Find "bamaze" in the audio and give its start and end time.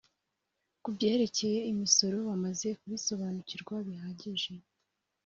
2.29-2.67